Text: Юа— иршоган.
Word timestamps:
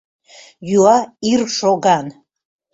Юа— 0.77 0.97
иршоган. 1.31 2.05